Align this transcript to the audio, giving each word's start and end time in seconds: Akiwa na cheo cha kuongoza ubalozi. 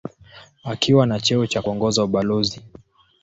Akiwa 0.63 1.05
na 1.07 1.19
cheo 1.19 1.47
cha 1.47 1.61
kuongoza 1.61 2.03
ubalozi. 2.03 2.61